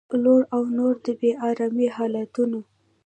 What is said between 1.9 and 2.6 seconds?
حالتونه